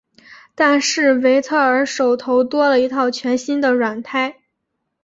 [0.55, 4.35] 但是维特尔手头多了一套全新的软胎。